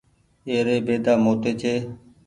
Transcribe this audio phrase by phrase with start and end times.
[0.47, 1.73] اي ري بيدآ موٽي ڇي۔